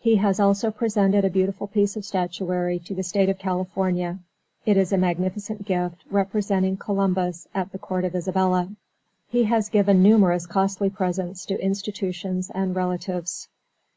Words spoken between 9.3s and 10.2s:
has given